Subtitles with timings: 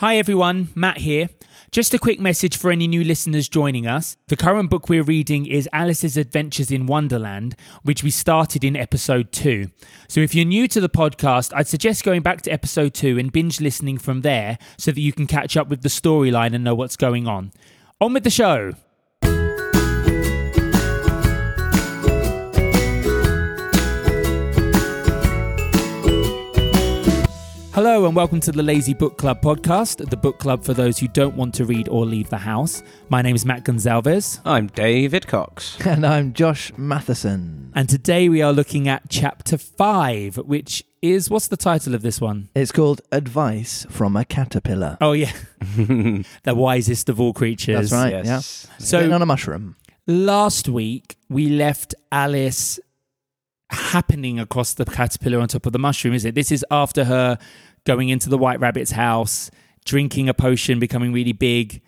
[0.00, 1.30] Hi everyone, Matt here.
[1.72, 4.18] Just a quick message for any new listeners joining us.
[4.28, 9.32] The current book we're reading is Alice's Adventures in Wonderland, which we started in episode
[9.32, 9.70] 2.
[10.06, 13.32] So if you're new to the podcast, I'd suggest going back to episode 2 and
[13.32, 16.74] binge listening from there so that you can catch up with the storyline and know
[16.74, 17.52] what's going on.
[17.98, 18.74] On with the show.
[27.76, 31.08] Hello and welcome to the Lazy Book Club podcast, the book club for those who
[31.08, 32.82] don't want to read or leave the house.
[33.10, 35.76] My name is Matt Gonzalez, I'm David Cox.
[35.86, 37.70] And I'm Josh Matheson.
[37.74, 42.18] and today we are looking at chapter 5, which is what's the title of this
[42.18, 42.48] one?
[42.54, 44.96] It's called Advice from a Caterpillar.
[45.02, 45.32] Oh, yeah,
[45.76, 46.24] the
[46.54, 47.90] wisest of all creatures.
[47.90, 48.66] That's right, Yes.
[48.70, 48.76] yeah.
[48.78, 49.76] So, Sitting on a mushroom.
[50.06, 52.80] last week we left Alice
[53.70, 56.34] happening across the caterpillar on top of the mushroom, is it?
[56.34, 57.38] This is after her
[57.84, 59.50] going into the white rabbit's house,
[59.84, 61.80] drinking a potion, becoming really big.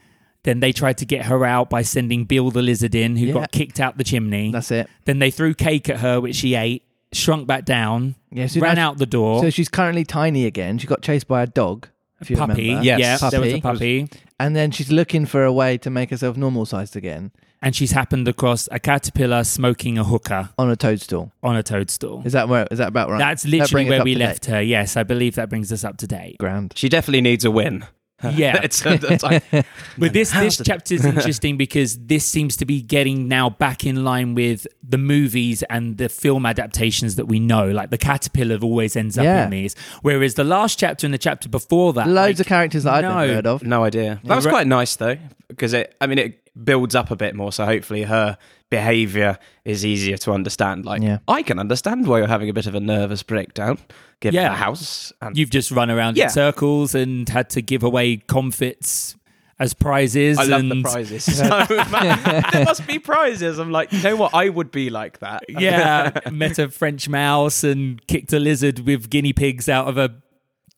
[0.45, 3.33] Then they tried to get her out by sending Bill the lizard in, who Yeah.
[3.35, 4.51] got kicked out the chimney.
[4.53, 4.89] That's it.
[5.05, 8.79] then they threw cake at her, which she ate, shrunk back down, Yeah, so ran
[8.79, 9.41] out the door.
[9.43, 10.79] So she's currently tiny again.
[10.79, 11.89] She got chased by a dog,
[12.21, 12.85] if you puppy, remember.
[12.85, 13.01] Yes.
[13.23, 14.05] yeah, there was a Puppy.
[14.07, 14.21] puppy.
[14.39, 17.91] And then she's looking for a way to make herself normal sized again And she's
[17.93, 21.33] happened across a caterpillar smoking a hookah on a toadstool.
[21.43, 22.23] on a toadstool.
[22.25, 22.69] Is that where?
[22.71, 23.19] Is that about right?
[23.19, 24.53] That's literally brings us where we left date.
[24.53, 24.63] her.
[24.63, 26.39] Yes, I believe that brings us up to date.
[26.39, 26.73] Grand.
[26.77, 27.85] She definitely needs a win.
[28.23, 28.61] Yeah.
[28.65, 29.45] it's, uh, it's like,
[29.99, 34.03] But this this chapter is interesting because this seems to be getting now back in
[34.05, 37.71] line with the movies and the film adaptations that we know.
[37.71, 39.45] Like the caterpillar always ends up Yeah.
[39.45, 42.83] in these, whereas the last chapter and the chapter before that, Loads like, of characters
[42.85, 43.19] that I'd no.
[43.21, 43.63] never heard of.
[43.63, 44.21] no idea.
[44.25, 45.17] That was quite nice though,
[45.49, 45.95] because it.
[46.01, 47.53] I mean, it builds up a bit more.
[47.53, 48.37] So hopefully, her
[48.71, 50.85] behaviour is easier to understand.
[50.85, 51.19] Like, Yeah.
[51.27, 53.79] I can understand why you're having a bit of a nervous breakdown,
[54.21, 54.51] given Yeah.
[54.51, 55.13] the house.
[55.23, 56.25] And you've just run around Yeah.
[56.25, 59.17] in circles and had to give away comfits
[59.61, 60.39] as prizes.
[60.39, 61.25] I love and, the prizes.
[61.37, 61.49] So,
[61.91, 63.59] man, there must be prizes.
[63.59, 64.35] I'm like, you know what?
[64.35, 65.45] I would be like that.
[65.49, 70.15] Yeah, met a French mouse and kicked a lizard with guinea pigs out of a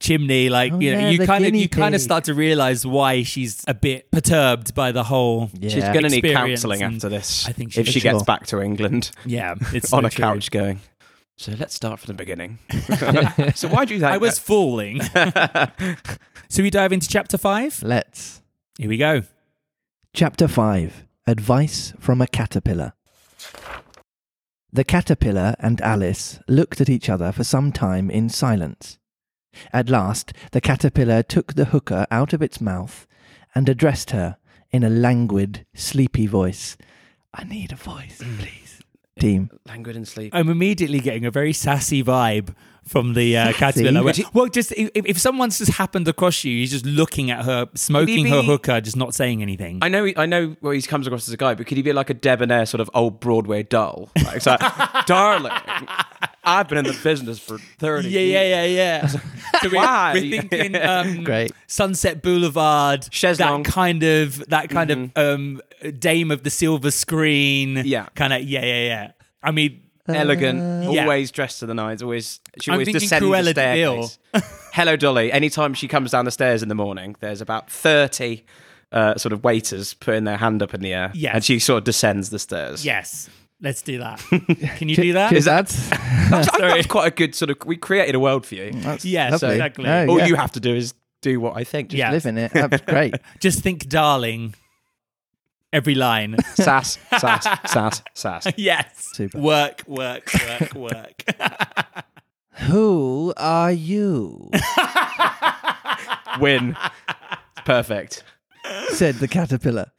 [0.01, 0.49] chimney.
[0.49, 3.23] Like Oh, you know, yeah, you kind of you kind of start to realize why
[3.23, 5.51] she's a bit perturbed by the whole.
[5.55, 5.69] Yeah.
[5.71, 7.47] She's going to need counselling and after this.
[7.47, 8.03] I think she if she should.
[8.03, 10.23] gets back to England Yeah, it's on so a true.
[10.25, 10.81] couch going.
[11.37, 12.59] So let's start from the beginning.
[13.55, 15.01] so why do you think I was falling.
[16.49, 17.83] so we dive into chapter five.
[17.83, 18.43] Let's.
[18.79, 19.23] Here we go.
[20.13, 22.95] Chapter 5 Advice from a Caterpillar.
[24.73, 28.99] The caterpillar and Alice looked at each other for some time in silence.
[29.73, 33.07] At last, the caterpillar took the hookah out of its mouth
[33.55, 34.37] and addressed her
[34.71, 36.77] in a languid, sleepy voice.
[37.35, 38.81] I need a voice, please.
[39.19, 39.51] Team.
[39.67, 40.35] languid and sleep?
[40.35, 42.55] I'm immediately getting a very sassy vibe
[42.89, 44.03] from the uh, caterpillar.
[44.03, 47.45] Would Where- well, just if, if someone's just happened across you, you're just looking at
[47.45, 49.81] her, smoking her be- hookah, just not saying anything.
[49.83, 51.93] I know, I know where he comes across as a guy, but could he be
[51.93, 54.09] like a debonair sort of old Broadway doll?
[54.25, 54.61] Like, it's like,
[55.07, 55.53] darling,
[56.43, 58.09] I've been in the business for thirty.
[58.09, 59.07] Yeah, yeah, yeah, yeah.
[59.07, 59.19] so
[59.65, 60.13] we're, Why?
[60.15, 61.53] we're thinking um, Great.
[61.67, 63.65] Sunset Boulevard, chaise longue.
[63.65, 65.61] that kind of that kind of um,
[65.99, 68.07] Dame of the Silver Screen, Yeah.
[68.15, 69.11] kind of yeah, yeah, yeah.
[69.43, 71.03] I mean, Elegant, Yeah.
[71.03, 72.03] always dressed to the nines.
[72.03, 74.19] Always, she always descends Cruella the staircase.
[74.73, 75.31] Hello, Dolly.
[75.31, 78.45] Anytime she comes down the stairs in the morning, there's about thirty
[78.93, 81.35] uh, sort of waiters putting their hand up in the air, Yes.
[81.35, 82.85] and she sort of descends the stairs.
[82.85, 83.29] yes,
[83.61, 84.19] let's do that.
[84.77, 85.31] Can you do that?
[85.31, 85.89] Cheers, lads.
[86.31, 86.73] That's, I think Sorry.
[86.75, 87.57] that's quite a good sort of.
[87.67, 88.71] We created a world for you.
[88.73, 89.57] That's Yes, lovely.
[89.57, 89.85] exactly.
[89.85, 90.27] No, All yeah.
[90.27, 91.93] you have to do is do what I think.
[91.93, 92.13] Yeah.
[92.13, 92.53] live in it.
[92.53, 93.15] That's great.
[93.41, 94.55] Just think, darling.
[95.73, 96.37] Every line.
[96.55, 98.47] sass, sass, sass, sass.
[98.57, 99.09] yes.
[99.15, 99.39] Super.
[99.41, 101.25] Work, work, work, work.
[102.69, 104.51] Who are you?
[106.41, 106.77] Win.
[107.65, 108.23] Perfect.
[108.91, 109.91] said the caterpillar.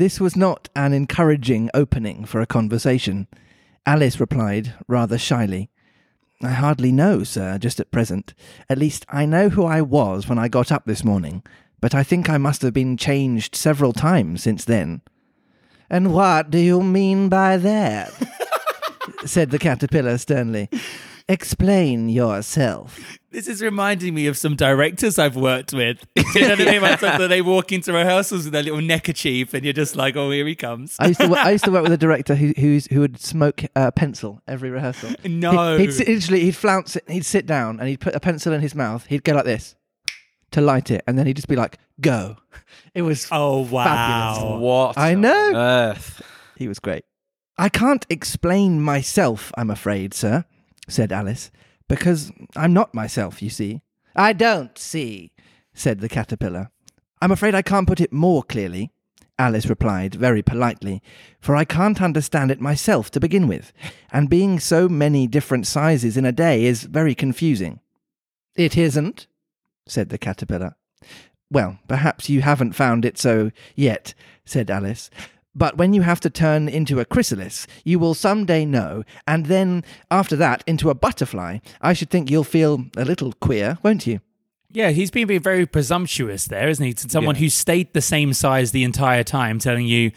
[0.00, 3.26] This was not an encouraging opening for a conversation.
[3.84, 5.68] Alice replied rather shyly.
[6.42, 8.32] I hardly know, sir, just at present.
[8.70, 11.42] At least I know who I was when I got up this morning,
[11.82, 15.02] but I think I must have been changed several times since then.
[15.90, 18.10] And what do you mean by that?
[19.26, 20.70] said the caterpillar sternly.
[21.30, 22.98] Explain yourself.
[23.30, 26.04] This is reminding me of some directors I've worked with.
[26.34, 26.82] You know what I mean?
[26.82, 30.30] Like, so they walk into rehearsals with their little neckerchief, and you're just like, "Oh,
[30.30, 32.86] here he comes." I used to, I used to work with a director who who's,
[32.86, 35.10] who would smoke a pencil every rehearsal.
[35.24, 35.76] No.
[35.76, 37.04] He'd, he'd literally he'd flounce it.
[37.08, 39.06] He'd sit down and he'd put a pencil in his mouth.
[39.06, 39.76] He'd go like this
[40.52, 42.36] to light it, and then he'd just be like, "Go."
[42.94, 43.28] It was.
[43.30, 43.84] oh wow!
[43.84, 44.60] Fabulous.
[44.62, 44.98] What?
[44.98, 45.52] I know.
[45.54, 46.22] Earth.
[46.56, 47.04] He was great.
[47.58, 50.44] I can't explain myself, I'm afraid, sir,
[50.90, 51.50] said Alice,
[51.88, 53.40] because I'm not myself.
[53.42, 53.82] You see.
[54.14, 55.32] I don't see,
[55.72, 56.70] said the caterpillar.
[57.22, 58.90] I'm afraid I can't put it more clearly,
[59.40, 61.02] Alice replied very politely,
[61.40, 63.72] for I can't understand it myself to begin with,
[64.12, 67.80] and being so many different sizes in a day is very confusing.
[68.54, 69.26] It isn't,
[69.86, 70.76] said the caterpillar.
[71.50, 74.12] Well, perhaps you haven't found it so yet,
[74.44, 75.08] said Alice.
[75.54, 79.46] But when you have to turn into a chrysalis, you will some day know, and
[79.46, 81.58] then, after that, into a butterfly.
[81.80, 84.20] I should think you'll feel a little queer, won't you?
[84.72, 86.92] Yeah, he's been being very presumptuous there, isn't he?
[86.92, 87.40] To someone Yeah.
[87.40, 90.12] who stayed the same size the entire time, telling you,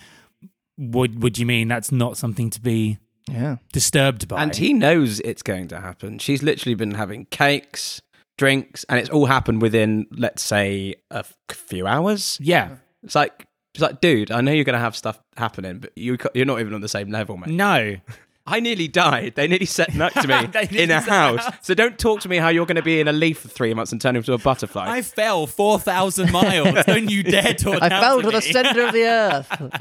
[0.76, 1.68] "What would you mean?
[1.68, 3.56] That's not something to be Yeah.
[3.72, 6.20] disturbed by." And he knows it's going to happen.
[6.20, 8.02] She's literally been having cakes,
[8.38, 12.38] drinks, and it's all happened within, let's say, a few hours.
[12.40, 15.92] yeah, It's like, it's like, dude, I know you're going to have stuff happening, but
[15.96, 17.50] you, you're not even on the same level, mate.
[17.50, 17.96] no,
[18.46, 19.36] I nearly died.
[19.36, 21.46] They nearly set next to me in a house.
[21.62, 23.74] So don't talk to me how you're going to be in a leaf for three
[23.74, 24.90] months and turn into a butterfly.
[24.90, 26.84] I fell four thousand miles.
[26.86, 27.80] Don't you dare talk to me.
[27.82, 29.74] I fell to to the centre of the earth.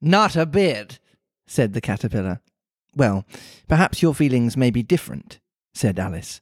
[0.00, 0.98] Not a bit,
[1.46, 2.40] said the caterpillar.
[2.94, 3.24] Well,
[3.68, 5.38] perhaps your feelings may be different,
[5.72, 6.40] said Alice.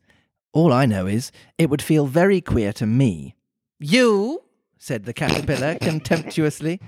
[0.52, 3.34] All I know is it would feel very queer to me.
[3.78, 4.43] You,
[4.84, 6.78] said the caterpillar contemptuously.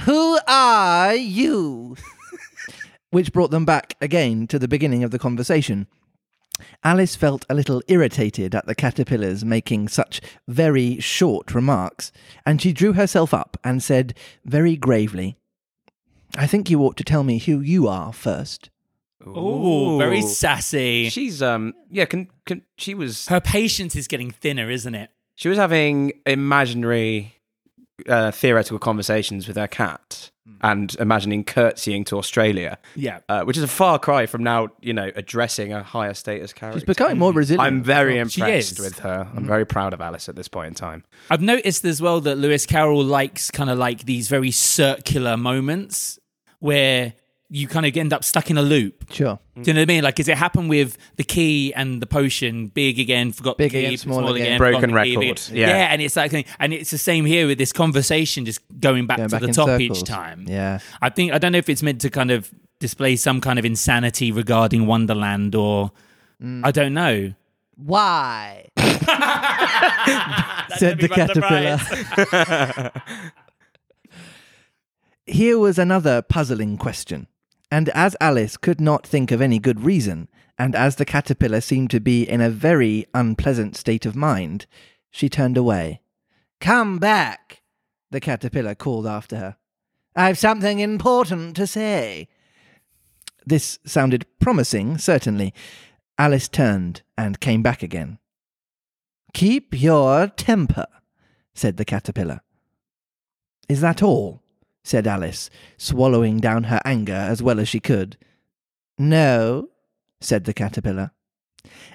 [0.00, 1.96] Who are you?
[3.10, 5.86] Which brought them back again to the beginning of the conversation.
[6.84, 12.12] Alice felt a little irritated at the caterpillars making such very short remarks,
[12.44, 14.14] and she drew herself up and said
[14.44, 15.38] very gravely,
[16.36, 18.68] I think you ought to tell me who you are first.
[19.26, 21.08] Oh, very sassy.
[21.08, 25.10] She's um yeah can, can she was Her patience is getting thinner, isn't it?
[25.38, 27.37] she was having imaginary
[28.06, 30.30] uh, theoretical conversations with her cat
[30.62, 33.18] and imagining curtsying to Australia, Yeah.
[33.28, 36.80] uh, which is a far cry from now you know addressing a higher status character.
[36.80, 37.66] She's becoming more resilient.
[37.66, 39.28] I'm very She impressed with her.
[39.36, 41.04] I'm very proud of Alice at this point in time.
[41.30, 46.18] I've noticed as well that Lewis Carroll likes kind of like these very circular moments
[46.60, 47.12] where
[47.50, 49.10] you kind of end up stuck in a loop.
[49.12, 49.38] Sure.
[49.54, 50.04] Do you know what I mean?
[50.04, 52.66] Like, does it happen with the key and the potion?
[52.68, 54.42] Big again, forgot Big the key, again, small again.
[54.46, 55.68] again, Broken forgot the key, record, yeah.
[55.92, 59.28] and it's like, and it's the same here with this conversation, just going back Going
[59.30, 60.02] to back the top circles.
[60.02, 60.44] each time.
[60.46, 60.80] Yeah.
[61.00, 62.50] I think I don't know if it's meant to kind of
[62.80, 65.92] display some kind of insanity regarding Wonderland, or
[66.40, 66.64] Mm.
[66.64, 67.32] I don't know.
[67.74, 68.68] Why?
[70.76, 72.92] said the caterpillar.
[75.26, 77.26] Here was another puzzling question,
[77.70, 80.28] and as Alice could not think of any good reason,
[80.58, 84.66] and as the caterpillar seemed to be in a very unpleasant state of mind,
[85.10, 86.00] she turned away.
[86.60, 87.62] Come back,
[88.10, 89.56] the caterpillar called after her.
[90.16, 92.28] I've something important to say.
[93.46, 95.54] This sounded promising, certainly.
[96.18, 98.18] Alice turned and came back again.
[99.32, 100.86] Keep your temper,
[101.54, 102.40] said the caterpillar.
[103.68, 104.42] Is that all?
[104.88, 108.16] Said Alice, swallowing down her anger as well as she could.
[108.96, 109.68] No,
[110.18, 111.10] said the caterpillar.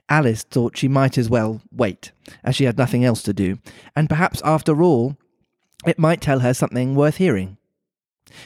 [0.10, 2.12] Alice thought she might as well wait,
[2.44, 3.58] as she had nothing else to do,
[3.96, 5.18] and perhaps after all,
[5.88, 7.58] it might tell her something worth hearing.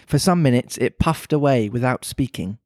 [0.05, 2.57] For some minutes it puffed away without speaking,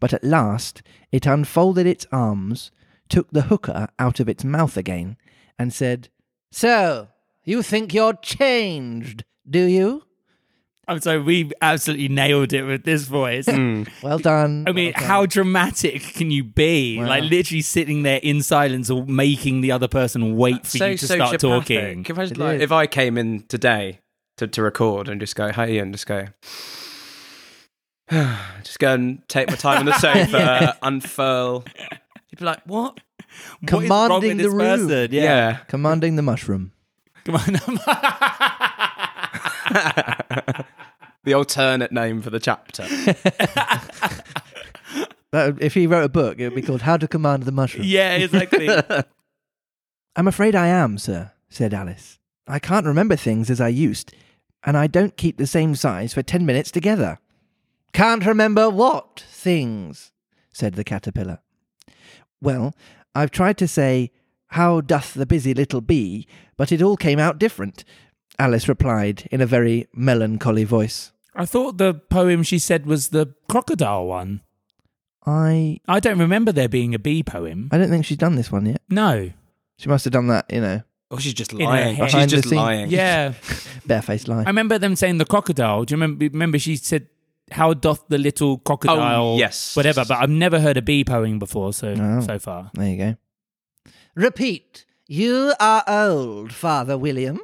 [0.00, 0.82] but at last
[1.12, 2.72] it unfolded its arms,
[3.08, 5.16] took the hookah out of its mouth again,
[5.56, 6.08] and said,
[6.50, 7.10] So,
[7.44, 10.02] you think you're changed, do you?
[10.92, 13.46] I'm sorry, we absolutely nailed it with this voice.
[13.46, 13.84] Hmm.
[14.02, 14.64] Well done.
[14.68, 15.08] I mean, Well done.
[15.08, 16.98] how dramatic can you be?
[16.98, 17.06] Wow.
[17.08, 21.06] Like literally sitting there in silence or making the other person wait for you to
[21.06, 22.04] start talking.
[22.08, 24.00] If I, just, like, if I came in today
[24.36, 26.26] to, to record and just go, hey, and just go,
[28.62, 31.64] just go and take my time on the sofa, unfurl.
[32.30, 33.00] You'd be like, what?
[33.60, 34.88] What is wrong with Commanding the this room.
[34.88, 35.08] person?
[35.12, 35.56] Yeah.
[35.68, 36.72] Commanding the mushroom.
[37.24, 37.56] Come on.
[41.24, 42.84] The alternate name for the chapter.
[45.32, 47.84] That, if he wrote a book, it would be called How to Command the Mushroom.
[47.86, 48.68] yeah, exactly.
[50.16, 52.18] I'm afraid I am, sir, said Alice.
[52.46, 54.14] I can't remember things as I used,
[54.62, 57.18] and I don't keep the same size for ten minutes together.
[57.94, 60.12] Can't remember what things,
[60.52, 61.38] said the caterpillar.
[62.42, 62.74] Well,
[63.14, 64.10] I've tried to say,
[64.48, 66.26] How doth the busy little bee,
[66.58, 67.84] but it all came out different,
[68.38, 71.11] Alice replied in a very melancholy voice.
[71.34, 74.40] I thought the poem she said was the crocodile one.
[75.24, 77.68] I I don't remember there being a bee poem.
[77.72, 78.82] I don't think she's done this one yet.
[78.88, 79.30] No.
[79.78, 81.96] She must have done that, you know, Oh, she's just her lying.
[81.96, 82.06] head.
[82.06, 82.56] She's Behind the just scenes.
[82.56, 82.90] lying.
[82.90, 83.34] Yeah.
[83.86, 84.42] barefaced lie.
[84.42, 85.84] I remember them saying the crocodile.
[85.84, 86.24] Do you remember?
[86.26, 87.08] Remember she said,
[87.50, 89.76] "How doth the little crocodile?" Oh, yes.
[89.76, 90.04] whatever.
[90.08, 91.72] But I've never heard a bee poem before.
[91.72, 92.20] So Oh.
[92.20, 93.16] so far, There you go.
[94.14, 97.40] Repeat, You are old, Father William,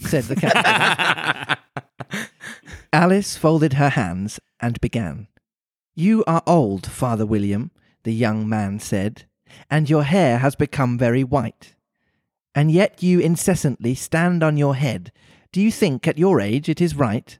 [0.00, 1.56] said the caterpillar.
[2.92, 5.28] Alice folded her hands and began.
[5.94, 7.70] You are old, Father William,
[8.04, 9.24] the young man said,
[9.70, 11.74] and your hair has become very white.
[12.54, 15.12] And yet you incessantly stand on your head.
[15.52, 17.38] Do you think at your age it is right?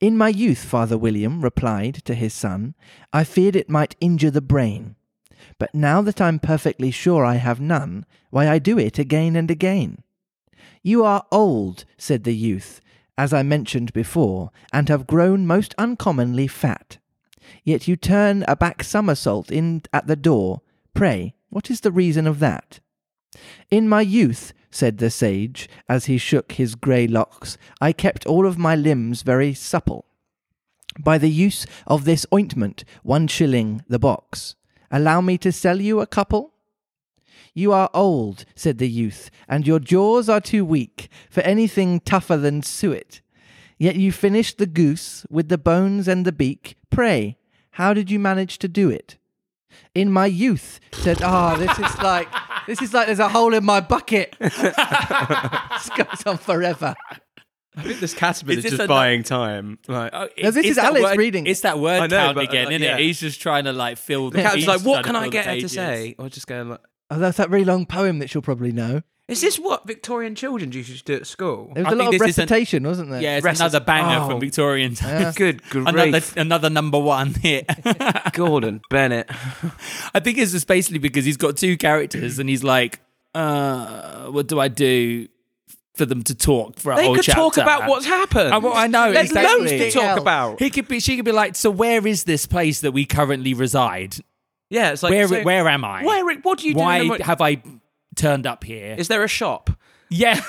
[0.00, 2.74] In my youth, Father William replied to his son,
[3.12, 4.96] I feared it might injure the brain.
[5.58, 9.50] But now that I'm perfectly sure I have none, why I do it again and
[9.50, 10.02] again.
[10.82, 12.80] You are old, said the youth,
[13.18, 16.98] as I mentioned before, and have grown most uncommonly fat.
[17.64, 20.62] Yet you turn a back somersault in at the door.
[20.94, 22.80] Pray, what is the reason of that?
[23.70, 28.46] In my youth, said the sage, as he shook his grey locks, I kept all
[28.46, 30.06] of my limbs very supple.
[30.98, 34.54] By the use of this ointment, one shilling the box.
[34.90, 36.52] Allow me to sell you a couple?
[37.56, 42.36] You are old, said the youth, and your jaws are too weak for anything tougher
[42.36, 43.22] than suet.
[43.78, 46.76] Yet you finished the goose with the bones and the beak.
[46.90, 47.38] Pray,
[47.70, 49.16] how did you manage to do it?
[49.94, 52.28] In my youth, said, ah, oh, this is like,
[52.66, 54.36] this is like there's a hole in my bucket.
[54.38, 54.54] this
[55.96, 56.94] goes on forever.
[57.74, 59.78] I think this caterpillar Is is just a- buying time.
[59.88, 61.46] Like, Oh, Now, this it's is that Alice word- reading.
[61.46, 62.96] It's that word I know, count but, again, uh, isn't yeah.
[62.98, 63.02] it?
[63.02, 64.36] He's just trying to like fill the.
[64.36, 66.14] the cat's he's like, what can I get her to say?
[66.18, 69.02] Or just going like, Oh, that's that really long poem that she'll probably know.
[69.28, 71.70] is this what Victorian children used to do at school?
[71.74, 73.20] There was I a lot think of this is an- recitation, wasn't there?
[73.22, 74.28] Yeah, it's Rest another banger Oh.
[74.30, 75.34] from Victorian times.
[75.36, 75.86] Good grief.
[75.86, 77.68] Another another number one hit.
[78.32, 79.30] Gordon Bennett.
[80.14, 83.00] I think it's just basically because he's got two characters and he's like,
[83.34, 85.28] uh, what do I do
[85.94, 88.62] for them to talk for a They whole could talk about what's happened.
[88.62, 89.58] Well, I know, There's exactly.
[89.60, 90.20] loads to talk else.
[90.20, 90.58] about.
[90.60, 91.00] He could be.
[91.00, 94.16] She could be like, so where is this place that we currently reside?
[94.70, 96.04] Yeah, it's like where so- where am I?
[96.04, 96.38] Where?
[96.40, 96.80] What do you do?
[96.80, 97.62] Why in have I
[98.16, 98.94] turned up here?
[98.98, 99.70] Is there a shop?
[100.10, 100.40] yeah.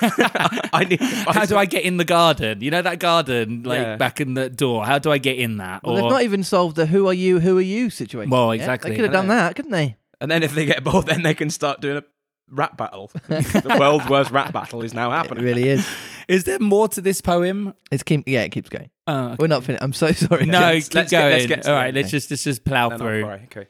[0.72, 0.98] I need.
[1.00, 2.60] To How do I get in the garden?
[2.60, 3.96] You know that garden, like Yeah.
[3.96, 4.84] back in the door.
[4.86, 5.82] How do I get in that?
[5.82, 7.40] Well, they've not even solved the "Who are you?
[7.40, 8.30] Who are you?" situation.
[8.30, 8.62] Well, yet.
[8.62, 8.90] exactly.
[8.90, 9.96] They could have done that, couldn't they?
[10.20, 12.04] And then if they get bored, then they can start doing a
[12.50, 13.10] rap battle.
[13.28, 15.44] the world's worst rap battle is now happening.
[15.44, 15.88] It really is.
[16.28, 17.74] is there more to this poem?
[17.92, 18.28] It's keep.
[18.28, 18.90] Yeah, it keeps going.
[19.06, 19.36] Oh, okay.
[19.40, 19.82] We're not finished.
[19.82, 20.46] I'm so sorry.
[20.46, 21.32] no, let's- keep let's get- going.
[21.32, 21.96] let's get to All the right, end.
[21.96, 23.24] let's just let's just plow Then I'll through.
[23.26, 23.66] Okay.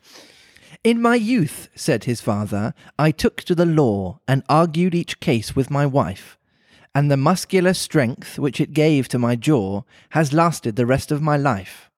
[0.89, 5.55] In my youth, said his father, I took to the law and argued each case
[5.55, 6.39] with my wife,
[6.95, 11.21] and the muscular strength which it gave to my jaw has lasted the rest of
[11.21, 11.91] my life.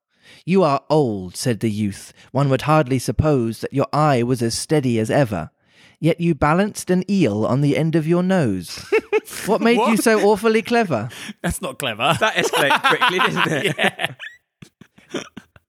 [0.44, 2.12] You are old, said the youth.
[2.32, 5.52] One would hardly suppose that your eye was as steady as ever.
[6.00, 8.92] Yet you balanced an eel on the end of your nose.
[9.46, 11.10] what made you so awfully clever?
[11.42, 12.16] That's not clever.
[12.18, 13.76] That escalated quickly, didn't it?
[13.78, 15.22] yeah.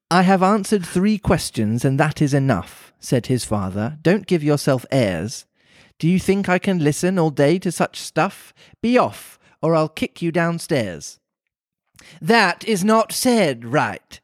[0.10, 3.98] I have answered three questions, and that is enough, said his father.
[4.02, 5.46] Don't give yourself airs.
[6.00, 8.54] Do you think I can listen all day to such stuff?
[8.82, 11.20] Be off, or I'll kick you downstairs.
[12.22, 14.20] That is not said right,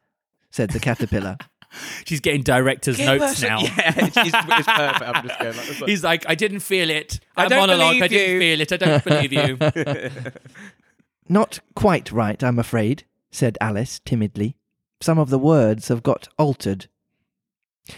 [0.50, 1.36] said the caterpillar.
[2.06, 3.60] She's getting director's notes now.
[3.60, 5.02] Yeah, it's, it's, it's perfect.
[5.02, 5.78] I'm just going like this.
[5.86, 7.20] He's like, I didn't feel it.
[7.36, 8.72] I That don't monologue, I didn't you." feel it.
[8.72, 10.10] I don't believe you.
[11.28, 14.56] not quite right, I'm afraid, said Alice timidly.
[15.00, 16.86] Some of the words have got altered.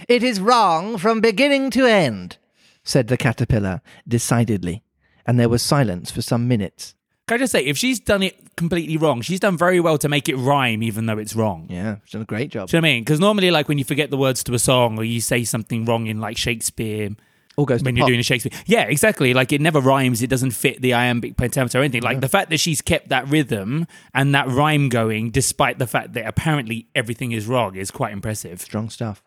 [0.09, 2.38] It is wrong from beginning to end,
[2.85, 4.82] said the caterpillar decidedly,
[5.26, 6.94] and there was silence for some minutes.
[7.28, 10.09] Can I just say, if she's done it completely wrong, she's done very well to
[10.09, 11.66] make it rhyme, even though it's wrong.
[11.70, 12.68] Yeah, she's done a great job.
[12.68, 13.04] Do you know what I mean?
[13.04, 15.85] Because normally, like when you forget the words to a song or you say something
[15.85, 17.11] wrong in like Shakespeare,
[17.56, 18.09] All goes when you're pot.
[18.09, 19.32] doing a Shakespeare, yeah, exactly.
[19.32, 20.23] Like it never rhymes.
[20.23, 22.02] It doesn't fit the iambic pentameter or anything.
[22.02, 26.14] Like the fact that she's kept that rhythm and that rhyme going, despite the fact
[26.14, 28.61] that apparently everything is wrong, is quite impressive.
[28.61, 29.23] Strong stuff.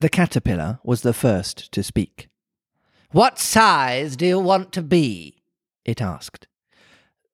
[0.00, 2.28] The caterpillar was the first to speak.
[3.10, 5.42] What size do you want to be?
[5.84, 6.46] It asked.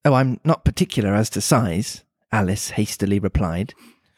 [0.04, 3.74] Oh, I'm not particular as to size, Alice hastily replied.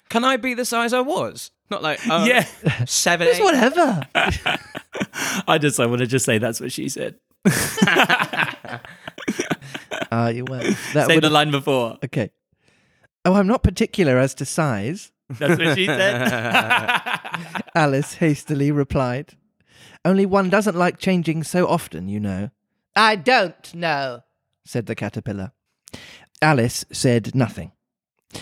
[0.09, 1.51] Can I be the size I was?
[1.71, 2.45] Not like uh, Yeah,
[2.85, 3.43] seven, It's eight.
[3.45, 4.07] whatever.
[5.49, 7.17] I just I want to just say that's what she said.
[10.13, 10.59] Ah, you were.
[10.95, 11.99] That Say the line before.
[12.05, 12.31] Okay.
[13.25, 16.33] Oh, I'm not particular as to size, That's what she said.
[17.75, 19.35] Alice hastily replied.
[20.05, 22.51] Only one doesn't like changing so often, you know.
[22.95, 24.21] I don't know,
[24.65, 25.53] said the caterpillar.
[26.41, 27.73] Alice said nothing.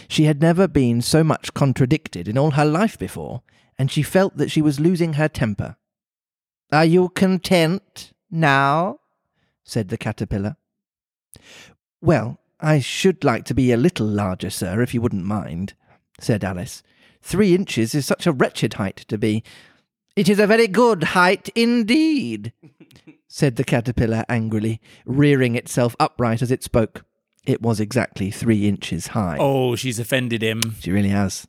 [0.09, 3.43] She had never been so much contradicted in all her life before,
[3.79, 5.77] and she felt that she was losing her temper.
[6.73, 9.01] Are you content now?
[9.65, 10.57] said the caterpillar.
[12.01, 15.75] Well, I should like to be a little larger, sir, if you wouldn't mind,
[16.21, 16.83] said Alice.
[17.23, 19.43] Three inches is such a wretched height to be.
[20.17, 22.53] It is a very good height indeed.
[23.29, 27.05] said the caterpillar angrily, rearing itself upright as it spoke.
[27.47, 29.37] It was exactly three inches high.
[29.41, 30.77] Oh, she's offended him.
[30.81, 31.47] She really has.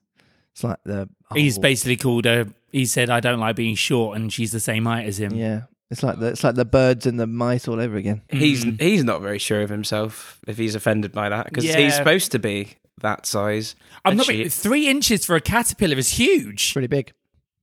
[0.54, 1.10] It's like the.
[1.34, 2.48] He's basically called her.
[2.72, 5.36] He said, "I don't like being short," and she's the same height as him.
[5.36, 5.64] Yeah.
[5.92, 8.24] It's like the it's like the birds and the mice all over again.
[8.30, 8.82] He's Mm.
[8.82, 11.78] he's not very sure of himself if he's offended by that because Yeah.
[11.78, 12.70] he's supposed to be
[13.02, 13.76] that size.
[14.04, 14.26] I'm not.
[14.26, 16.74] she- Three inches for a caterpillar is huge.
[16.74, 17.14] Pretty big.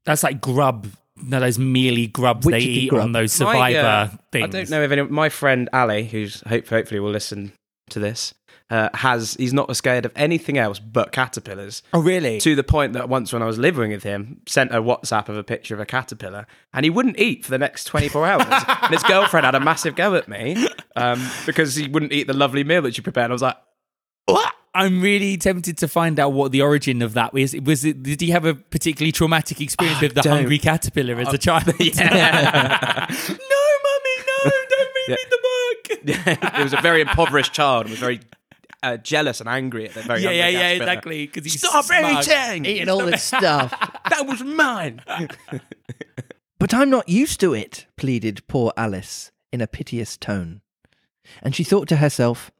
[0.05, 0.89] That's like grub.
[1.23, 3.03] No, those mealy grubs they eat grub.
[3.05, 4.45] on those My, survivor uh, things.
[4.45, 5.03] I don't know if any.
[5.03, 7.53] My friend Ali, who's hope, hopefully will listen
[7.91, 8.35] to this,
[8.71, 11.83] uh, has he's not scared of anything else but caterpillars.
[11.93, 12.41] Oh, really?
[12.41, 15.37] To the point that once when I was living with him, sent a WhatsApp of
[15.37, 18.47] a picture of a caterpillar, and he wouldn't eat for the next 24 hours.
[18.83, 22.33] and his girlfriend had a massive go at me um, because he wouldn't eat the
[22.35, 23.27] lovely meal that she prepared.
[23.27, 23.59] And I was like,
[24.25, 24.53] what?
[24.75, 27.55] I'm really tempted to find out what the origin of that was.
[27.55, 28.03] Was it?
[28.03, 30.39] Did he have a particularly traumatic experience with the don't.
[30.39, 31.67] hungry caterpillar as a child?
[31.67, 32.05] no, mummy, no!
[34.71, 35.89] Don't read me the book.
[36.59, 38.21] it was a very impoverished child and was very
[38.83, 41.27] uh, jealous and angry at the very Yeah, yeah, yeah, exactly.
[41.27, 42.05] Because he's Stop smug.
[42.05, 42.65] everything!
[42.65, 43.73] Eating all this stuff.
[44.11, 45.01] That was mine.
[46.59, 50.61] But I'm not used to it, pleaded poor Alice in a piteous tone.
[51.43, 52.51] And she thought to herself,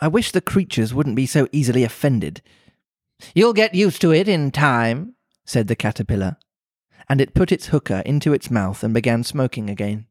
[0.00, 2.42] I wish the creatures wouldn't be so easily offended.
[3.34, 6.36] You'll get used to it in time, said the caterpillar.
[7.08, 10.06] And it put its hookah into its mouth and began smoking again.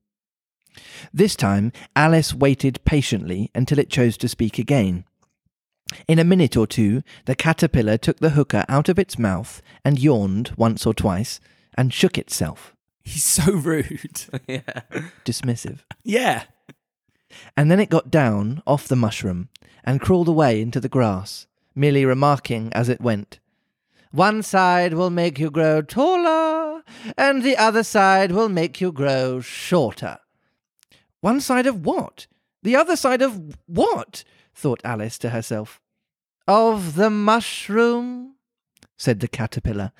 [1.14, 5.06] This time, Alice waited patiently until it chose to speak again.
[6.08, 10.00] In a minute or two, the caterpillar took the hookah out of its mouth and
[10.00, 11.40] yawned once or twice
[11.78, 12.74] and shook itself,
[13.04, 14.24] He's so rude.
[14.48, 14.62] yeah.
[15.24, 15.80] dismissive.
[16.04, 16.46] yeah.
[17.58, 19.50] And then it got down off the mushroom
[19.84, 23.40] and crawled away into the grass, merely remarking as it went,
[24.12, 26.84] One side will make you grow taller,
[27.18, 30.20] and the other side will make you grow shorter.
[31.22, 32.28] One side of what?
[32.64, 34.24] The other side of what?
[34.54, 35.82] thought Alice to herself.
[36.48, 38.36] Of the mushroom,
[38.98, 39.92] said the caterpillar,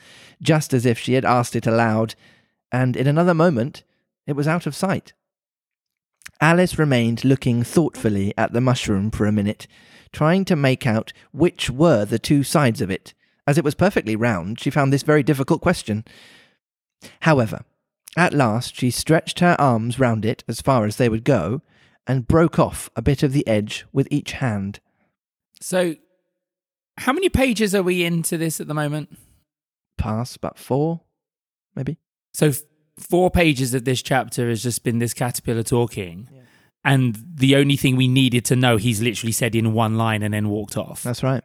[0.42, 2.16] just as if she had asked it aloud,
[2.72, 3.84] and in another moment
[4.26, 5.14] it was out of sight.
[6.42, 9.68] Alice remained looking thoughtfully at the mushroom for a minute,
[10.12, 13.14] trying to make out which were the two sides of it.
[13.48, 16.04] As it was perfectly round, she found this very difficult question.
[17.22, 17.62] However,
[18.18, 21.62] at last she stretched her arms round it as far as they would go,
[22.08, 24.80] and broke off a bit of the edge with each hand.
[25.62, 25.96] So,
[26.98, 29.18] how many pages are we into this at the moment?
[29.98, 31.02] Pass, but four,
[31.76, 31.98] maybe.
[32.34, 32.52] So,
[32.98, 36.30] four pages of this chapter has just been this caterpillar talking.
[36.84, 40.34] And the only thing we needed to know, he's literally said in one line and
[40.34, 41.02] then walked off.
[41.02, 41.44] That's right.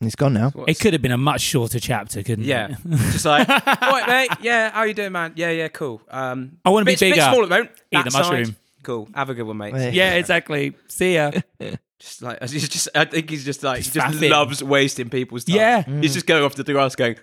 [0.00, 0.52] And he's gone now.
[0.66, 2.76] It could have been a much shorter chapter, couldn't Yeah, it?
[3.12, 4.30] just like, right, mate.
[4.42, 5.32] Yeah, how you doing, man?
[5.36, 6.02] Yeah, yeah, cool.
[6.10, 7.22] Um, I wanna be bit, bit bigger.
[7.22, 7.70] small at the moment.
[7.90, 8.20] Eat That the side.
[8.32, 8.56] mushroom.
[8.82, 9.08] Cool.
[9.14, 9.74] Have a good one, mate.
[9.74, 9.90] Yeah.
[9.90, 10.74] yeah, exactly.
[10.88, 11.30] See ya.
[12.00, 14.30] Just like he's just, I think he's just like Just he just faffing.
[14.30, 15.56] loves wasting people's time.
[15.56, 15.82] Yeah.
[16.00, 17.16] he's just going off to the grass, going,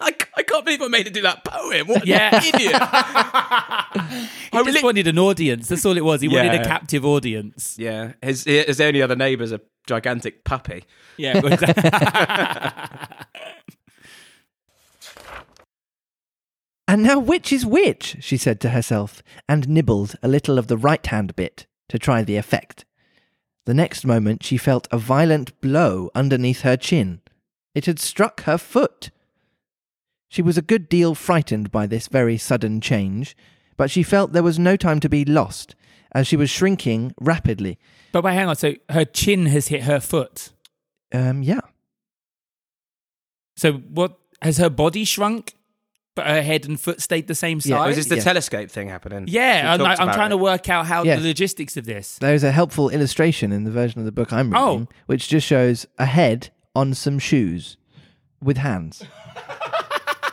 [0.00, 0.12] I
[0.50, 1.86] can't believe I made it do that poem.
[1.86, 2.36] What Yeah.
[2.36, 4.26] an idiot!
[4.52, 5.68] He just wanted an audience.
[5.68, 6.20] That's all it was.
[6.20, 7.76] He wanted a captive audience.
[7.78, 10.84] yeah, his his only other neighbour's a gigantic puppy.
[11.16, 11.40] Yeah.
[16.88, 18.16] And now which is which?
[18.20, 22.22] she said to herself, and nibbled a little of the right hand bit to try
[22.24, 22.84] the effect.
[23.66, 27.20] The next moment she felt a violent blow underneath her chin.
[27.76, 29.10] It had struck her foot.
[30.30, 33.36] She was a good deal frightened by this very sudden change,
[33.76, 35.74] but she felt there was no time to be lost,
[36.12, 37.78] as she was shrinking rapidly.
[38.12, 38.54] but wait, hang on.
[38.56, 40.50] So her chin has hit her foot.
[41.12, 41.60] Um, yeah.
[43.56, 45.54] So what has her body shrunk,
[46.14, 47.70] but her head and foot stayed the same size?
[47.70, 48.04] Yeah, Was size?
[48.04, 48.22] this the Yeah.
[48.22, 49.24] telescope thing happening?
[49.28, 50.30] yeah, I'm, talked I'm trying it.
[50.30, 51.20] to work out how Yes.
[51.20, 52.18] the logistics of this.
[52.18, 54.70] There's a helpful illustration in the version of the book I'm Oh.
[54.72, 57.76] reading, which just shows a head on some shoes
[58.40, 59.02] with hands.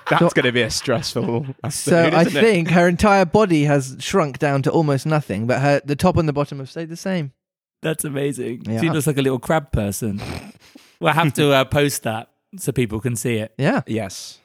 [0.09, 1.47] That's going to be a stressful.
[1.69, 5.95] So I think her entire body has shrunk down to almost nothing, but her the
[5.95, 7.33] top and the bottom have stayed the same.
[7.81, 8.63] That's amazing.
[8.65, 8.81] Yeah.
[8.81, 10.21] She looks like a little crab person.
[10.99, 13.53] we'll have to uh, post that so people can see it.
[13.57, 13.81] Yeah.
[13.85, 14.39] Yes.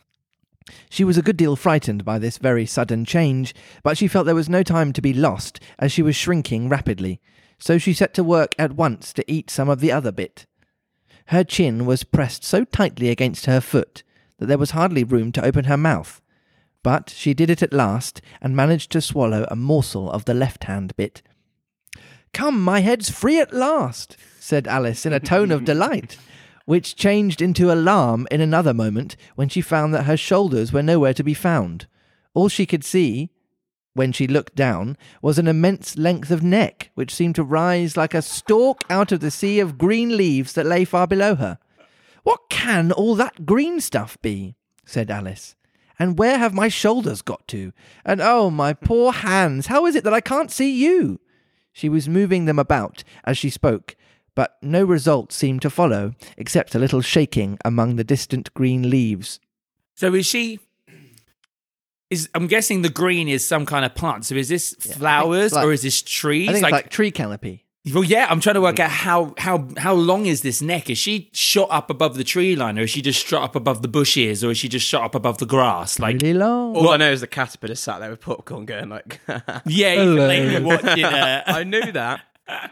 [0.90, 4.34] She was a good deal frightened by this very sudden change, but she felt there
[4.34, 7.20] was no time to be lost as she was shrinking rapidly.
[7.58, 10.46] So she set to work at once to eat some of the other bit.
[11.26, 14.02] Her chin was pressed so tightly against her foot
[14.42, 16.20] that there was hardly room to open her mouth.
[16.82, 20.64] But she did it at last and managed to swallow a morsel of the left
[20.64, 21.22] hand bit.
[22.32, 26.18] Come, my head's free at last, said Alice in a tone of delight,
[26.64, 31.14] which changed into alarm in another moment when she found that her shoulders were nowhere
[31.14, 31.86] to be found.
[32.34, 33.30] All she could see
[33.94, 38.14] when she looked down, was an immense length of neck, which seemed to rise like
[38.14, 41.58] a stalk out of the sea of green leaves that lay far below her.
[42.22, 44.54] What can all that green stuff be?
[44.84, 45.54] said Alice.
[45.98, 47.72] And where have my shoulders got to?
[48.04, 51.20] And oh, my poor hands, how is it that I can't see you?
[51.72, 53.96] She was moving them about as she spoke,
[54.34, 59.40] but no result seemed to follow, except a little shaking among the distant green leaves.
[59.94, 60.58] So is she?
[62.10, 64.26] Is I'm guessing the green is some kind of plant.
[64.26, 66.48] So is this flowers like- or is this trees?
[66.48, 67.64] I think it's like tree canopy.
[67.92, 68.26] Well, yeah.
[68.30, 68.80] I'm trying to work mm.
[68.84, 70.88] out how how how long is this neck?
[70.90, 73.82] Is she shot up above the tree line, or is she just shot up above
[73.82, 75.98] the bushes, or is she just shot up above the grass?
[75.98, 76.76] Like, Really long.
[76.76, 79.20] All I know is the caterpillar sat there with popcorn going like,
[79.66, 80.12] yeah, Hello.
[80.12, 81.04] even lately watching.
[81.04, 82.20] I knew that.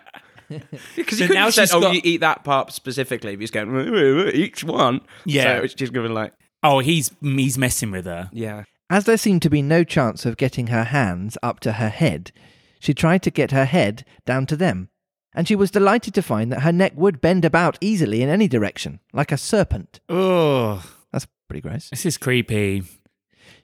[0.97, 3.35] Because So you now couldn't say, she's oh, got- you eat that part specifically.
[3.35, 5.01] If he's going, "Wait, wait, wait, each one.
[5.25, 5.59] Yeah.
[5.59, 6.33] So it's just going like,
[6.65, 8.31] oh, he's he's messing with her.
[8.33, 8.65] yeah.
[8.91, 12.33] As there seemed to be no chance of getting her hands up to her head,
[12.81, 14.89] she tried to get her head down to them,
[15.35, 18.49] and she was delighted to find that her neck would bend about easily in any
[18.49, 20.01] direction, like a serpent.
[20.09, 21.91] Oh, That's pretty gross.
[21.91, 22.83] this is creepy.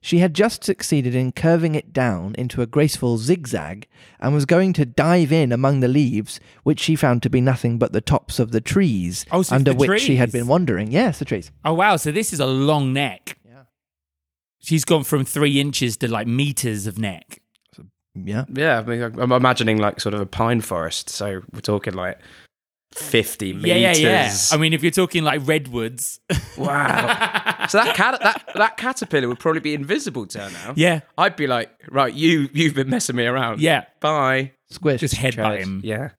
[0.01, 3.89] She had just succeeded in curving it down into a graceful zigzag
[4.21, 7.79] and was going to dive in among the leaves, which she found to be nothing
[7.79, 10.93] but the tops of the trees Oh, so under the which she had been wandering.
[10.93, 11.51] Yes, the trees.
[11.65, 11.97] Oh wow!
[11.97, 13.39] So this is a long neck.
[13.45, 13.63] Yeah.
[14.61, 17.41] She's gone from three inches to like meters of neck.
[18.25, 18.45] Yeah.
[18.53, 18.79] Yeah.
[18.79, 21.11] I mean, I'm imagining like sort of a pine forest.
[21.11, 22.19] So we're talking like
[22.95, 23.67] 50 meters.
[23.69, 24.37] Yeah, yeah, yeah.
[24.53, 26.21] I mean, if you're talking like redwoods,
[26.57, 27.67] wow.
[27.69, 30.73] so that, cat- that, that caterpillar would probably be invisible to her now.
[30.77, 33.61] yeah, I'd be like, right, you, you've been messing me around.
[33.61, 34.53] yeah, Bye.
[34.71, 35.01] Squish.
[35.01, 35.81] just headbutt him.
[35.85, 36.11] Yeah.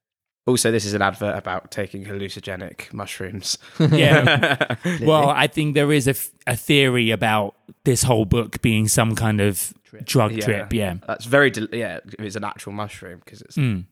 [0.47, 3.57] Also, this is an advert about taking hallucinogenic mushrooms.
[3.79, 4.75] Yeah.
[5.01, 9.13] well, I think there is a, f- a theory about this whole book being some
[9.15, 9.73] kind of
[10.05, 10.45] drug Yeah.
[10.45, 10.73] trip.
[10.73, 10.95] Yeah.
[11.05, 13.57] That's very, del- yeah, if it's an actual mushroom because it's.
[13.57, 13.85] Mm.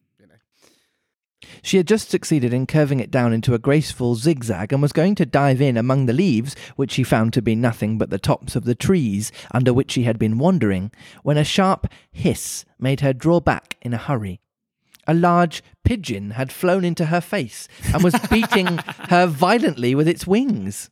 [1.61, 5.13] She had just succeeded in curving it down into a graceful zigzag and was going
[5.15, 8.55] to dive in among the leaves, which she found to be nothing but the tops
[8.55, 10.91] of the trees under which she had been wandering,
[11.21, 14.39] when a sharp hiss made her draw back in a hurry.
[15.07, 18.77] A large pigeon had flown into her face and was beating
[19.09, 20.89] her violently with its wings.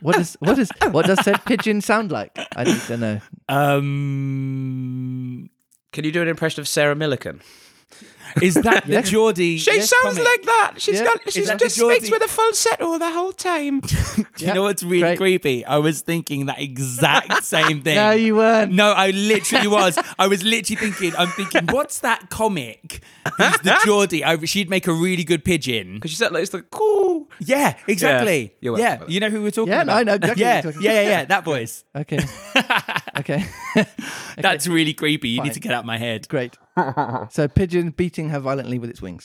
[0.00, 2.36] What does what does what does said pigeon sound like?
[2.56, 3.20] I need to know.
[3.48, 5.48] Um,
[5.92, 7.40] Can you do an impression of Sarah Millican?
[8.42, 9.58] Is that the Geordie?
[9.58, 10.24] She Yes, sounds comic?
[10.28, 10.72] like that.
[10.78, 11.04] She's Yeah.
[11.04, 11.26] got.
[11.26, 13.80] Is She's just speaks with a falsetto the whole time.
[13.80, 15.18] Do you Yeah, know what's really great.
[15.18, 15.64] creepy?
[15.64, 17.96] I was thinking that exact same thing.
[17.96, 18.72] No, you weren't.
[18.72, 19.98] No, I literally was.
[20.18, 21.14] I was literally thinking.
[21.16, 23.00] I'm thinking, what's that comic?
[23.36, 24.24] Who's the Geordie?
[24.24, 25.94] I, she'd make a really good pigeon.
[25.94, 27.28] Because she said like it's like cool.
[27.40, 28.54] Yeah, exactly.
[28.60, 29.96] You're Yeah, welcome you know who we're talking Yeah, no, about.
[29.98, 30.62] I know exactly Yeah,
[30.92, 31.24] yeah, yeah, yeah.
[31.26, 31.84] That voice.
[31.94, 32.18] Okay.
[33.18, 33.44] okay.
[34.36, 35.28] That's really creepy.
[35.30, 36.28] You need to get out of my head.
[36.28, 36.56] Great.
[37.30, 39.24] So pigeon beating her violently with its wings.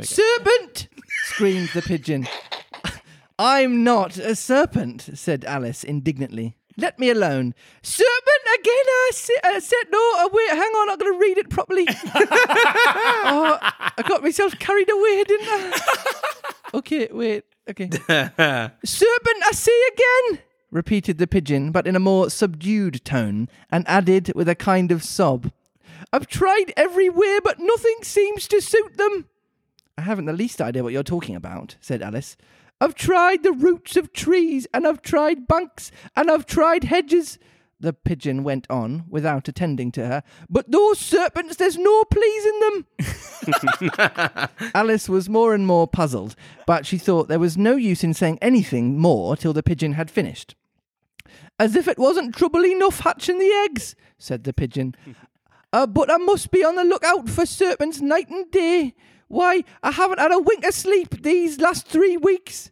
[0.00, 0.88] Serpent!
[1.24, 2.28] screamed the pigeon.
[3.38, 6.56] I'm not a serpent, said Alice indignantly.
[6.76, 7.54] Let me alone.
[7.82, 11.38] Serpent again, I said, I said no, uh, wait, hang on, I'm going to read
[11.38, 11.86] it properly.
[11.88, 15.80] oh, I got myself carried away, didn't I?
[16.74, 17.88] okay, wait, okay.
[17.90, 24.32] Serpent, I say again, repeated the pigeon, but in a more subdued tone, and added
[24.34, 25.50] with a kind of sob,
[26.12, 29.28] I've tried everywhere, but nothing seems to suit them.
[29.96, 32.36] I haven't the least idea what you're talking about, said Alice.
[32.80, 37.38] I've tried the roots of trees, and I've tried banks, and I've tried hedges.
[37.78, 40.22] The pigeon went on, without attending to her.
[40.48, 42.86] But those serpents, there's no pleasing them.
[44.74, 48.38] Alice was more and more puzzled, but she thought there was no use in saying
[48.42, 50.54] anything more till the pigeon had finished.
[51.58, 54.94] As if it wasn't trouble enough hatching the eggs, said the pigeon.
[55.72, 58.94] Uh, but I must be on the lookout for serpents night and day.
[59.28, 62.70] Why, I haven't had a wink of sleep these last three weeks.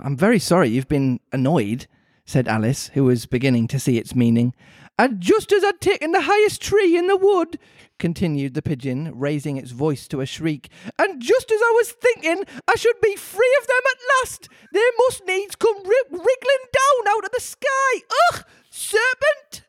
[0.00, 1.86] I'm very sorry you've been annoyed,
[2.24, 4.54] said Alice, who was beginning to see its meaning.
[4.98, 7.58] And just as I'd taken the highest tree in the wood,
[7.98, 12.44] continued the pigeon, raising its voice to a shriek, and just as I was thinking
[12.68, 17.24] I should be free of them at last, they must needs come wriggling down out
[17.24, 18.02] of the sky.
[18.32, 19.65] Ugh, serpent!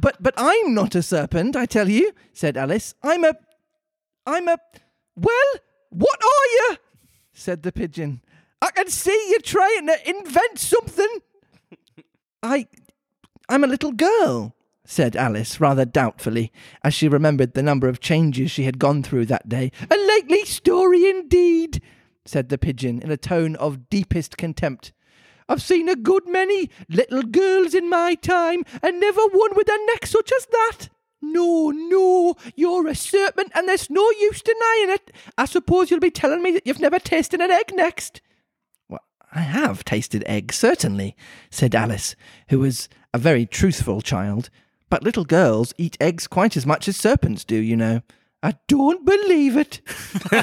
[0.00, 2.94] But but I'm not a serpent, I tell you, said Alice.
[3.02, 3.34] I'm a
[4.26, 4.58] I'm a
[5.16, 5.52] well,
[5.90, 6.76] what are you?
[7.32, 8.22] said the pigeon.
[8.60, 11.18] I can see you're trying to invent something.
[12.42, 12.66] I
[13.48, 16.52] I'm a little girl, said Alice rather doubtfully,
[16.84, 19.72] as she remembered the number of changes she had gone through that day.
[19.90, 21.82] A likely story indeed,
[22.24, 24.92] said the pigeon in a tone of deepest contempt.
[25.48, 29.86] I've seen a good many little girls in my time, and never one with a
[29.86, 30.88] neck such as that.
[31.20, 35.12] No, no, you're a serpent, and there's no use denying it.
[35.36, 38.20] I suppose you'll be telling me that you've never tasted an egg next.
[38.88, 41.16] Well, I have tasted eggs, certainly,
[41.50, 42.14] said Alice,
[42.50, 44.50] who was a very truthful child.
[44.90, 48.02] But little girls eat eggs quite as much as serpents do, you know.
[48.40, 50.36] I don't believe it, said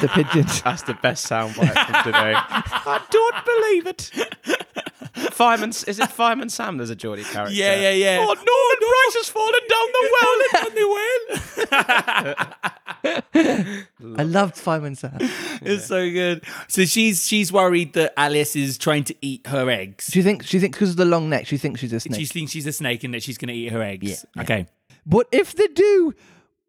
[0.00, 0.46] the pigeon.
[0.64, 2.34] That's the best soundbite from today.
[2.36, 4.10] I don't believe it.
[5.32, 6.76] Fireman, is it Fireman Sam?
[6.76, 7.52] There's a Geordie character.
[7.54, 8.18] Yeah, yeah, yeah.
[8.20, 10.08] Oh no, oh, the price has fallen down the
[13.34, 14.18] well.
[14.18, 15.16] I loved Fireman Sam.
[15.62, 16.44] It's so good.
[16.68, 20.06] So she's she's worried that Alice is trying to eat her eggs.
[20.06, 22.20] Do you think she thinks because of the long neck, she thinks she's a snake?
[22.20, 24.08] She thinks she's a snake and that she's going to eat her eggs.
[24.08, 24.42] Yeah, yeah.
[24.42, 24.66] Okay.
[25.06, 26.14] But if they do,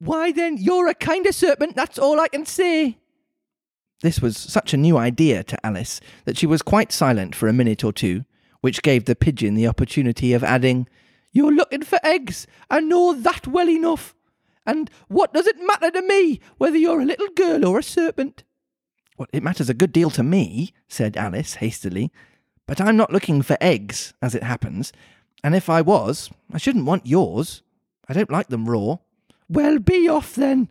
[0.05, 2.97] why then you're a kind of serpent, that's all I can say.
[4.01, 7.53] This was such a new idea to Alice that she was quite silent for a
[7.53, 8.25] minute or two,
[8.61, 10.87] which gave the pigeon the opportunity of adding,
[11.31, 14.15] You're looking for eggs, I know that well enough.
[14.65, 18.43] And what does it matter to me whether you're a little girl or a serpent?
[19.17, 22.11] Well, it matters a good deal to me, said Alice hastily,
[22.67, 24.91] but I'm not looking for eggs, as it happens,
[25.43, 27.61] and if I was, I shouldn't want yours.
[28.09, 28.97] I don't like them raw.
[29.47, 30.69] Well, be off then,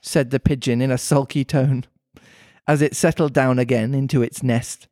[0.00, 1.84] said the pigeon in a sulky tone,
[2.66, 4.88] as it settled down again into its nest.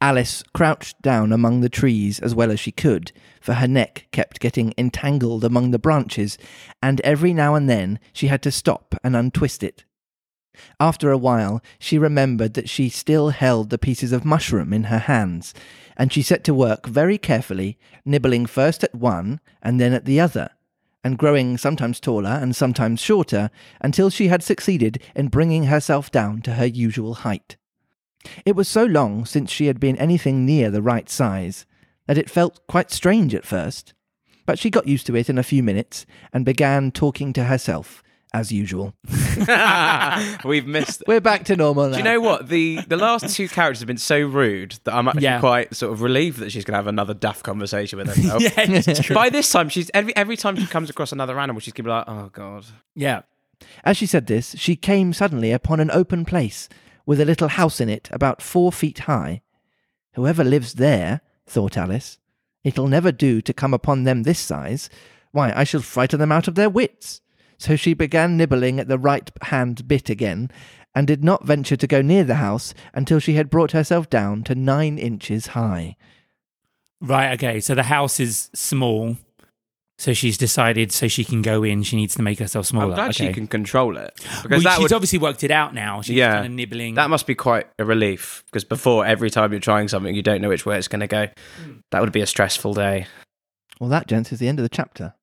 [0.00, 4.40] Alice crouched down among the trees as well as she could, for her neck kept
[4.40, 6.36] getting entangled among the branches,
[6.82, 9.84] and every now and then she had to stop and untwist it.
[10.78, 14.98] After a while, she remembered that she still held the pieces of mushroom in her
[14.98, 15.54] hands,
[15.96, 20.20] and she set to work very carefully, nibbling first at one and then at the
[20.20, 20.50] other,
[21.04, 26.40] and growing sometimes taller and sometimes shorter until she had succeeded in bringing herself down
[26.42, 27.56] to her usual height.
[28.46, 31.66] It was so long since she had been anything near the right size
[32.06, 33.92] that it felt quite strange at first,
[34.46, 38.02] but she got used to it in a few minutes and began talking to herself
[38.34, 38.92] as usual.
[40.44, 41.02] We've missed.
[41.06, 41.92] We're back to normal now.
[41.92, 45.08] Do you know what the the last two characters have been so rude that I'm
[45.08, 45.40] actually Yeah.
[45.40, 48.42] quite sort of relieved that she's going to have another daft conversation with herself.
[48.42, 49.14] Yeah, it's true.
[49.14, 51.88] By this time, she's every every time she comes across another animal, she's going to
[51.88, 53.22] be like, "Oh God." yeah.
[53.84, 56.68] As she said this, she came suddenly upon an open place
[57.06, 59.40] with a little house in it about four feet high.
[60.14, 62.18] Whoever lives there, thought Alice,
[62.62, 64.90] it'll never do to come upon them this size.
[65.32, 67.20] Why, I shall frighten them out of their wits.
[67.58, 70.50] So she began nibbling at the right hand bit again,
[70.94, 74.42] and did not venture to go near the house until she had brought herself down
[74.44, 75.96] to nine inches high.
[77.00, 77.60] Right, okay.
[77.60, 79.16] So the house is small.
[79.96, 82.90] So she's decided so she can go in, she needs to make herself smaller.
[82.90, 83.28] I'm glad okay.
[83.28, 84.12] she can control it
[84.42, 86.02] because Well, that she's would obviously worked it out now.
[86.02, 86.32] She's Yeah.
[86.34, 86.94] kind of nibbling.
[86.96, 90.40] that must be quite a relief because before every time you're trying something, you don't
[90.42, 91.28] know which way it's going to go.
[91.62, 91.72] Hmm.
[91.92, 93.06] That would be a stressful day.
[93.78, 95.14] Well, that, gents, is the end of the chapter.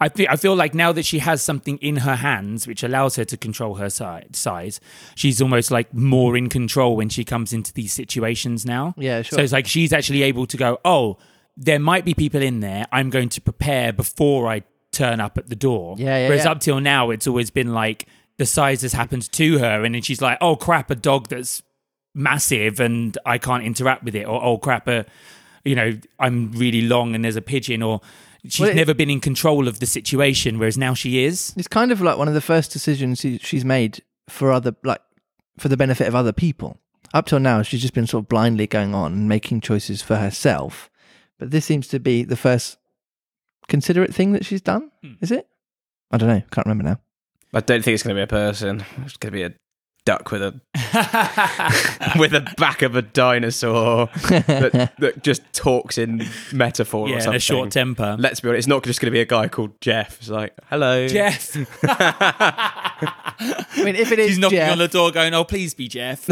[0.00, 3.16] I feel, I feel like now that she has something in her hands which allows
[3.16, 4.80] her to control her si- size,
[5.14, 8.94] she's almost like more in control when she comes into these situations now.
[8.96, 9.38] Yeah, sure.
[9.38, 11.18] So it's like she's actually able to go, oh,
[11.56, 12.86] there might be people in there.
[12.92, 15.96] I'm going to prepare before I turn up at the door.
[15.98, 16.50] Yeah, yeah, Whereas yeah.
[16.52, 18.06] up till now, it's always been like
[18.38, 21.62] the size has happened to her, and then she's like, oh crap, a dog that's
[22.14, 25.06] massive and I can't interact with it, or oh crap, a
[25.64, 28.00] you know I'm really long and there's a pigeon, or
[28.44, 31.52] she's Well, it- never been in control of the situation, whereas now she is.
[31.56, 35.00] It's kind of like one of the first decisions she's made for other, like,
[35.58, 36.78] for the benefit of other people.
[37.14, 40.16] Up till now, she's just been sort of blindly going on and making choices for
[40.16, 40.88] herself.
[41.38, 42.78] But this seems to be the first
[43.68, 44.90] considerate thing that she's done.
[45.02, 45.12] Hmm.
[45.20, 45.46] Is it?
[46.10, 46.42] I don't know.
[46.50, 47.00] Can't remember now.
[47.54, 48.84] I don't think it's going to be a person.
[49.04, 49.52] It's going to be a
[50.04, 50.60] duck with a
[52.18, 57.22] with a back of a dinosaur that, that just talks in metaphor yeah, or and
[57.24, 57.36] something.
[57.36, 58.16] a short temper.
[58.18, 60.18] Let's be honest, it's not just going to be a guy called Jeff.
[60.18, 61.56] It's like, hello, Jeff.
[61.84, 63.04] I
[63.84, 66.24] mean, if it is he's knocking Jeff, on the door, going, "Oh, please be Jeff."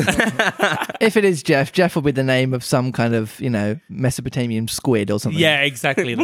[1.00, 3.78] if it is Jeff, Jeff will be the name of some kind of you know
[3.88, 5.40] Mesopotamian squid or something.
[5.40, 6.14] yeah, exactly.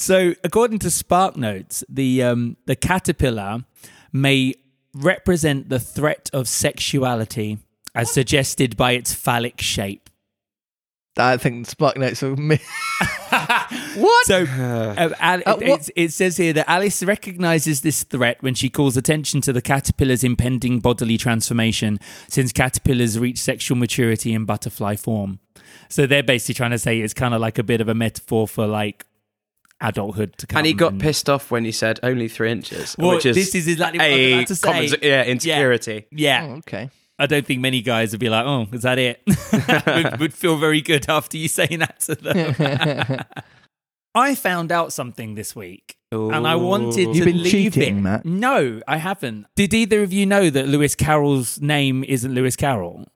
[0.00, 0.34] That.
[0.34, 3.64] so, according to Spark Notes, the um, the caterpillar
[4.12, 4.54] may
[4.94, 7.58] represent the threat of sexuality,
[7.94, 10.08] as suggested by its phallic shape.
[11.16, 12.36] I think Spark Notes will.
[12.36, 12.56] Mi-
[13.96, 14.26] what?
[14.26, 18.54] So uh, Al- Uh, what- it, it says here that Alice recognizes this threat when
[18.54, 24.44] she calls attention to the caterpillar's impending bodily transformation, since caterpillars reach sexual maturity in
[24.44, 25.40] butterfly form.
[25.88, 28.46] So they're basically trying to say it's kind of like a bit of a metaphor
[28.48, 29.04] for like
[29.80, 30.58] adulthood to come.
[30.58, 33.36] And he got and- pissed off when he said only three inches, Well, which is
[33.36, 34.68] this is exactly what I was about to say.
[34.88, 36.06] common- yeah, insecurity.
[36.12, 36.90] Yeah, Oh, okay.
[37.18, 39.20] I don't think many guys would be like, "Oh, is that it?"
[39.86, 43.20] would, would feel very good after you saying that to them.
[44.14, 48.00] I found out something this week, and I wanted to You've been leave cheating, it.
[48.00, 48.24] Matt.
[48.24, 49.46] No, I haven't.
[49.54, 53.06] Did either of you know that Lewis Carroll's name isn't Lewis Carroll?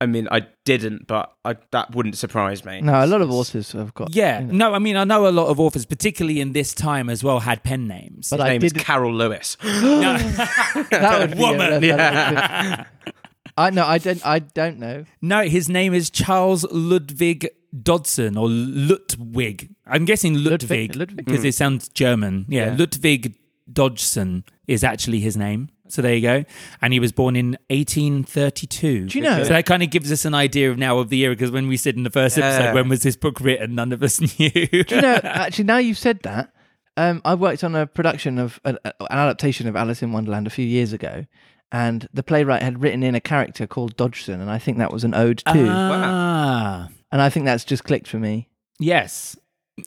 [0.00, 2.80] I mean, I didn't, but I, that wouldn't surprise me.
[2.80, 4.14] No, a lot of authors have got.
[4.14, 4.70] Yeah, you know.
[4.70, 7.40] no, I mean, I know a lot of authors, particularly in this time as well,
[7.40, 8.28] had pen names.
[8.30, 8.82] But His I name is did.
[8.82, 9.56] Carol Lewis.
[9.62, 11.80] That would be Woman.
[11.80, 13.12] that- that would be-
[13.56, 14.26] I no, I don't.
[14.26, 15.04] I don't know.
[15.22, 17.48] No, his name is Charles Ludwig
[17.82, 19.70] Dodgson or Ludwig.
[19.86, 21.24] I'm guessing Ludwig Ludwig.
[21.24, 21.54] because it mm.
[21.54, 22.46] sounds German.
[22.48, 22.76] Yeah, Yeah.
[22.78, 23.36] Ludwig
[23.72, 25.68] Dodgson is actually his name.
[25.88, 26.44] So there you go.
[26.80, 29.06] And he was born in 1832.
[29.08, 31.20] Do you know- So that kind of gives us an idea of now of the
[31.20, 32.46] era because when we said in the first Yeah.
[32.46, 33.74] episode, when was this book written?
[33.74, 34.50] None of us knew.
[34.50, 35.20] Do you know?
[35.22, 36.52] Actually, now you've said that,
[36.96, 40.50] um, I worked on a production of an, an adaptation of Alice in Wonderland a
[40.50, 41.26] few years ago,
[41.72, 45.04] and the playwright had written in a character called Dodgson, and I think that was
[45.04, 46.88] an ode to, Ah.
[47.12, 48.48] and I think that's just clicked for me.
[48.78, 49.36] Yes.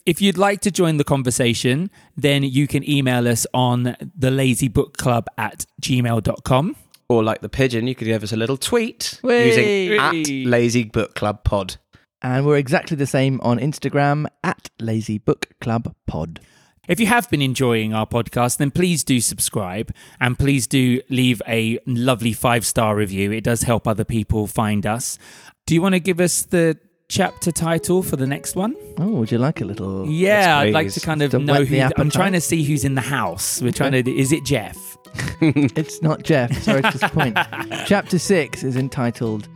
[0.06, 4.68] If you'd like to join the conversation, then you can email us on the lazy
[4.68, 6.76] book club at gmail.com.
[7.10, 9.48] Or like the pigeon, you could give us a little tweet Whey!
[9.48, 11.78] using at Lazy Book Club Pod.
[12.22, 16.42] And we're exactly the same on Instagram at Lazy Book Club Pod.
[16.88, 21.42] If you have been enjoying our podcast, then please do subscribe and please do leave
[21.48, 23.32] a lovely five star review.
[23.32, 25.18] It does help other people find us.
[25.66, 26.78] Do you want to give us the
[27.10, 28.76] chapter title for the next one?
[28.98, 30.08] Oh, would you like a little?
[30.08, 31.90] Yeah, I'd like to kind of To know who.
[31.98, 33.62] I'm trying to see who's in the house.
[33.62, 34.12] We're trying to.
[34.12, 34.98] Is it Jeff?
[35.42, 36.52] It's not Jeff.
[36.64, 37.38] Sorry to disappoint.
[37.86, 39.48] Chapter six is entitled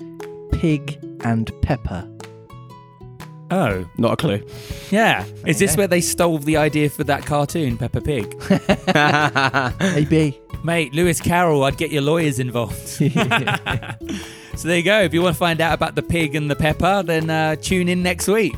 [0.53, 2.07] "Pig and Pepper."
[3.51, 4.41] Oh, Not a clue.
[4.91, 5.25] yeah.
[5.45, 8.33] Is this where they stole the idea for that cartoon, Peppa Pig?
[9.93, 10.39] Maybe.
[10.63, 12.77] Mate, Lewis Carroll, I'd get your lawyers involved.
[12.87, 13.07] so
[14.67, 15.01] there you go.
[15.01, 17.89] If you want to find out about the pig and the pepper, then uh, tune
[17.89, 18.55] in next week.